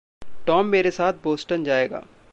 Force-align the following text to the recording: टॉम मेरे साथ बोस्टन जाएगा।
टॉम 0.47 0.65
मेरे 0.65 0.91
साथ 0.91 1.13
बोस्टन 1.23 1.63
जाएगा। 1.63 2.03